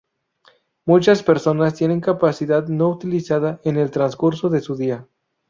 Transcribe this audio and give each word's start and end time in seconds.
Muchas 0.83 1.21
personas 1.21 1.75
tienen 1.75 2.01
capacidad 2.01 2.67
no 2.67 2.89
utilizada 2.89 3.61
en 3.63 3.77
el 3.77 3.91
transcurso 3.91 4.49
de 4.49 4.59
su 4.61 4.75
día. 4.75 5.07